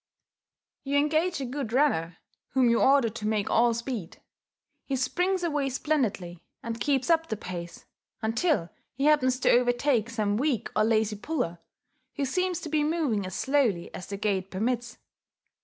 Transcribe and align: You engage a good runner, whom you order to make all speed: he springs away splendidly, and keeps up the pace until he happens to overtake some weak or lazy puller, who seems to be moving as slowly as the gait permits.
You 0.83 0.97
engage 0.97 1.39
a 1.41 1.45
good 1.45 1.71
runner, 1.71 2.17
whom 2.53 2.71
you 2.71 2.81
order 2.81 3.07
to 3.07 3.27
make 3.27 3.51
all 3.51 3.71
speed: 3.75 4.19
he 4.83 4.95
springs 4.95 5.43
away 5.43 5.69
splendidly, 5.69 6.43
and 6.63 6.79
keeps 6.81 7.11
up 7.11 7.27
the 7.29 7.37
pace 7.37 7.85
until 8.19 8.71
he 8.95 9.05
happens 9.05 9.39
to 9.41 9.51
overtake 9.51 10.09
some 10.09 10.37
weak 10.37 10.71
or 10.75 10.83
lazy 10.85 11.17
puller, 11.17 11.59
who 12.15 12.25
seems 12.25 12.59
to 12.61 12.69
be 12.69 12.83
moving 12.83 13.27
as 13.27 13.35
slowly 13.35 13.93
as 13.93 14.07
the 14.07 14.17
gait 14.17 14.49
permits. 14.49 14.97